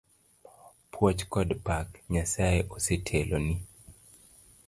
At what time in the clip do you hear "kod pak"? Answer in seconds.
1.33-1.87